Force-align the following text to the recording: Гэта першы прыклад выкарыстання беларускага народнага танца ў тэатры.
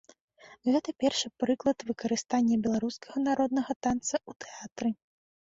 Гэта 0.71 0.93
першы 1.03 1.27
прыклад 1.43 1.85
выкарыстання 1.89 2.55
беларускага 2.65 3.17
народнага 3.29 3.71
танца 3.87 4.15
ў 4.29 4.31
тэатры. 4.49 4.89